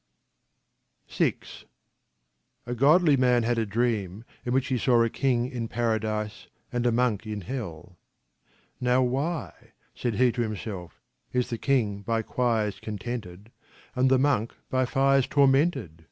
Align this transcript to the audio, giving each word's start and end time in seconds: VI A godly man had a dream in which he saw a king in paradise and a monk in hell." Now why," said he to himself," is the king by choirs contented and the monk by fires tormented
VI 1.09 1.35
A 2.65 2.73
godly 2.73 3.15
man 3.15 3.43
had 3.43 3.59
a 3.59 3.67
dream 3.67 4.23
in 4.43 4.51
which 4.51 4.69
he 4.69 4.79
saw 4.79 5.03
a 5.03 5.11
king 5.11 5.47
in 5.47 5.67
paradise 5.67 6.47
and 6.73 6.87
a 6.87 6.91
monk 6.91 7.27
in 7.27 7.41
hell." 7.41 7.99
Now 8.89 9.03
why," 9.03 9.73
said 9.93 10.15
he 10.15 10.31
to 10.31 10.41
himself," 10.41 10.99
is 11.39 11.51
the 11.51 11.59
king 11.59 12.01
by 12.01 12.23
choirs 12.23 12.79
contented 12.79 13.51
and 13.95 14.09
the 14.09 14.17
monk 14.17 14.55
by 14.71 14.85
fires 14.85 15.27
tormented 15.27 15.99